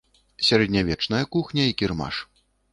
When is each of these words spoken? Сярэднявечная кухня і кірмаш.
Сярэднявечная 0.47 1.21
кухня 1.37 1.69
і 1.71 1.77
кірмаш. 1.83 2.15